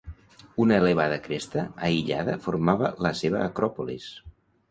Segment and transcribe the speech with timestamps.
[0.63, 4.09] Una elevada cresta aïllada formava la seva acròpolis.